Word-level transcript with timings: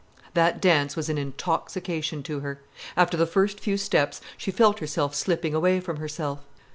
That 0.33 0.59
dance 0.59 0.95
was 0.95 1.09
an 1.09 1.19
intoxication 1.19 2.23
to 2.23 2.39
her. 2.39 2.59
After 2.97 3.15
the 3.17 3.27
first 3.27 3.59
few 3.59 3.77
steps, 3.77 4.19
she 4.35 4.49
felt 4.49 4.79
herself 4.79 5.13
slipping 5.13 5.53
away 5.53 5.79
from 5.79 5.97
herself. 5.97 6.39